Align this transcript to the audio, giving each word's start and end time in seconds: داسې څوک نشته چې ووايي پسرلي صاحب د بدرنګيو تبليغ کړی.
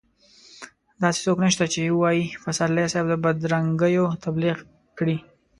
داسې 1.03 1.19
څوک 1.25 1.37
نشته 1.45 1.65
چې 1.73 1.81
ووايي 1.95 2.25
پسرلي 2.43 2.85
صاحب 2.91 3.05
د 3.09 3.13
بدرنګيو 3.23 4.05
تبليغ 4.23 4.57
کړی. 4.97 5.17